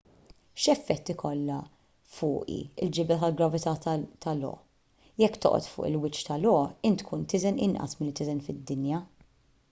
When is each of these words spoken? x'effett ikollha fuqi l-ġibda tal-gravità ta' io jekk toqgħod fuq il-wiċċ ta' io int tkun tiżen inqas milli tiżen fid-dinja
x'effett 0.65 1.09
ikollha 1.13 1.57
fuqi 2.13 2.55
l-ġibda 2.85 3.17
tal-gravità 3.23 3.73
ta' 4.25 4.33
io 4.39 4.49
jekk 5.23 5.37
toqgħod 5.45 5.67
fuq 5.73 5.89
il-wiċċ 5.91 6.23
ta' 6.29 6.39
io 6.47 6.55
int 6.91 7.03
tkun 7.03 7.27
tiżen 7.35 7.61
inqas 7.67 7.95
milli 8.01 8.15
tiżen 8.21 8.41
fid-dinja 8.49 9.03